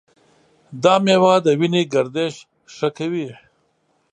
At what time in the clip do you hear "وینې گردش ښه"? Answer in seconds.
1.59-2.89